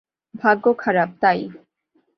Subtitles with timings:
[0.35, 1.39] ভাগ্য খারাপ তাই।